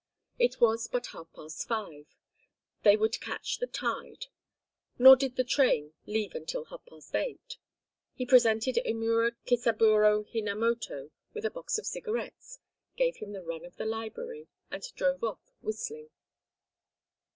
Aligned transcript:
It 0.39 0.59
was 0.59 0.87
but 0.87 1.05
half 1.13 1.31
past 1.31 1.67
five. 1.67 2.07
They 2.81 2.97
would 2.97 3.21
catch 3.21 3.59
the 3.59 3.67
tide; 3.67 4.25
nor 4.97 5.15
did 5.15 5.35
the 5.35 5.43
train 5.43 5.93
leave 6.07 6.33
until 6.33 6.65
half 6.65 6.83
past 6.87 7.13
eight. 7.13 7.57
He 8.15 8.25
presented 8.25 8.77
Imura 8.83 9.33
Kisaburo 9.45 10.23
Hinamoto 10.31 11.11
with 11.35 11.45
a 11.45 11.51
box 11.51 11.77
of 11.77 11.85
cigarettes, 11.85 12.57
gave 12.97 13.17
him 13.17 13.31
the 13.33 13.43
run 13.43 13.63
of 13.63 13.75
the 13.75 13.85
library, 13.85 14.47
and 14.71 14.81
drove 14.95 15.23
off 15.23 15.51
whistling. 15.61 16.09